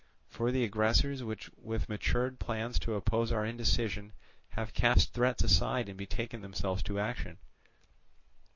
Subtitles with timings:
[0.29, 4.13] For the aggressors with matured plans to oppose to our indecision
[4.57, 7.37] have cast threats aside and betaken themselves to action.